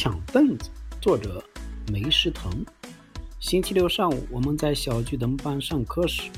[0.00, 1.42] 抢凳子，作者
[1.90, 2.64] 梅诗腾。
[3.40, 6.30] 星期六上午，我们在小剧灯班上课时，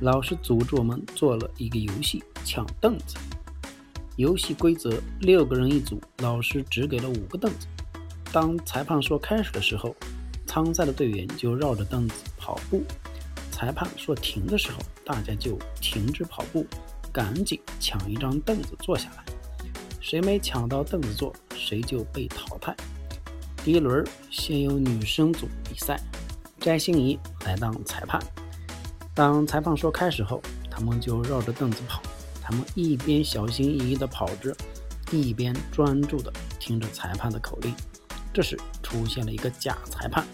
[0.00, 3.18] 老师组织我们做了一个游戏——抢凳子。
[4.16, 7.66] 游戏规则：六个人一组，老师只给了五个凳子。
[8.32, 9.94] 当裁判说开始的时候，
[10.46, 12.82] 参赛的队员就绕着凳子跑步。
[13.50, 16.66] 裁判说停的时候，大家就停止跑步，
[17.12, 19.24] 赶紧抢一张凳子坐下来。
[20.00, 22.74] 谁没抢到凳子坐，谁就被淘汰。
[23.64, 25.96] 第一轮先由女生组比赛，
[26.58, 28.20] 翟欣怡来当裁判。
[29.14, 32.02] 当裁判说开始后，他们就绕着凳子跑。
[32.42, 34.52] 他们一边小心翼翼地跑着，
[35.12, 37.72] 一边专注地听着裁判的口令。
[38.34, 40.26] 这时出现了一个假裁判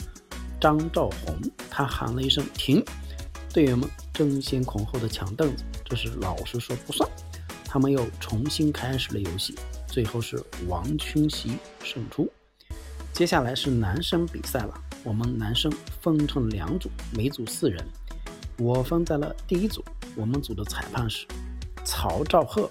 [0.59, 1.39] 张兆宏，
[1.69, 2.83] 他喊了一声“停”，
[3.53, 5.65] 队员们争先恐后的抢凳子。
[5.85, 7.07] 这时老师说不算。
[7.67, 9.55] 他们又重新开始了游戏，
[9.87, 12.27] 最后是王群席胜出。
[13.19, 17.85] 接下来是男生比赛了，我们男生分成两组，每组四人。
[18.59, 21.27] 我分在了第一组，我们组的裁判是
[21.85, 22.71] 曹兆赫。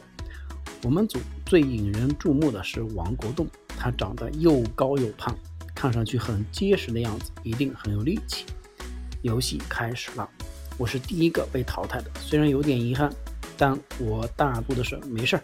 [0.84, 5.38] 我们组最引人注目的是王国栋，他长得又高又胖，
[5.76, 8.45] 看上去很结实的样子，一定很有力气。
[9.23, 10.30] 游戏开始了，
[10.78, 13.11] 我是第一个被淘汰的，虽然有点遗憾。
[13.58, 15.44] 但我大度的说没事儿，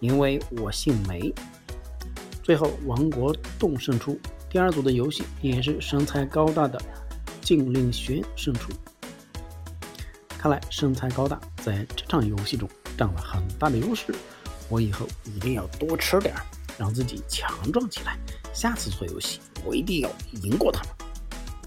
[0.00, 1.32] 因为我姓梅。
[2.50, 4.18] 最后王国栋胜出。
[4.48, 6.82] 第二组的游戏也是身材高大的
[7.40, 8.72] 禁令轩胜出。
[10.36, 14.12] 看来身材高大在这场游戏中占了很大的优势。
[14.68, 16.42] 我以后一定要多吃点儿，
[16.76, 18.18] 让自己强壮起来。
[18.52, 20.10] 下次做游戏我一定要
[20.42, 20.90] 赢过他们。